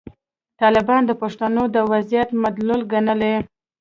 طالبان 0.61 1.01
د 1.05 1.11
پښتنو 1.21 1.63
د 1.75 1.77
وضعیت 1.91 2.29
مدلول 2.43 2.81
ګڼلي. 2.91 3.35